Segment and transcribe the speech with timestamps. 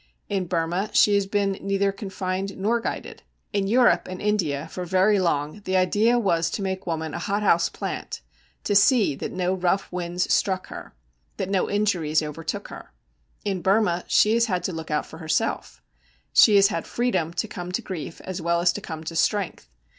[0.29, 3.21] In Burma she has been neither confined nor guided.
[3.53, 7.43] In Europe and India for very long the idea was to make woman a hot
[7.43, 8.21] house plant,
[8.63, 10.95] to see that no rough winds struck her,
[11.37, 12.91] that no injuries overtook her.
[13.45, 15.83] In Burma she has had to look out for herself:
[16.33, 19.69] she has had freedom to come to grief as well as to come to strength.